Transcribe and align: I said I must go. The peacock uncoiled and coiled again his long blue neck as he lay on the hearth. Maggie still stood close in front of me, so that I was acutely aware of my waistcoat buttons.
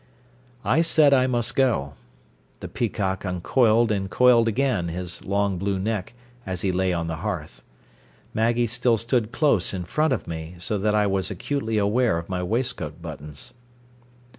I 0.65 0.81
said 0.81 1.13
I 1.13 1.27
must 1.27 1.55
go. 1.55 1.93
The 2.59 2.67
peacock 2.67 3.23
uncoiled 3.23 3.91
and 3.91 4.09
coiled 4.09 4.47
again 4.47 4.87
his 4.87 5.23
long 5.23 5.59
blue 5.59 5.77
neck 5.77 6.15
as 6.43 6.61
he 6.61 6.71
lay 6.71 6.91
on 6.91 7.05
the 7.05 7.17
hearth. 7.17 7.61
Maggie 8.33 8.65
still 8.65 8.97
stood 8.97 9.31
close 9.31 9.75
in 9.75 9.83
front 9.85 10.11
of 10.11 10.27
me, 10.27 10.55
so 10.57 10.79
that 10.79 10.95
I 10.95 11.05
was 11.05 11.29
acutely 11.29 11.77
aware 11.77 12.17
of 12.17 12.29
my 12.29 12.41
waistcoat 12.41 12.99
buttons. 12.99 13.53